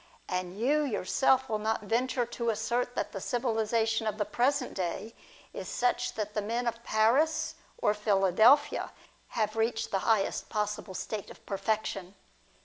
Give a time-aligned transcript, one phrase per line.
[0.27, 5.13] And you yourself will not venture to assert that the civilisation of the present day
[5.53, 8.91] is such that the men of Paris or Philadelphia
[9.37, 12.15] have reached the highest possible state of perfection.